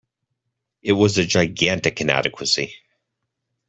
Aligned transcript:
It 0.81 0.93
was 0.93 1.19
a 1.19 1.27
gigantic 1.27 2.01
inadequacy. 2.01 2.73